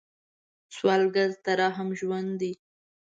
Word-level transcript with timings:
سوالګر 0.75 1.29
ته 1.43 1.51
رحم 1.59 1.89
ژوند 1.99 2.31
دی 2.39 2.51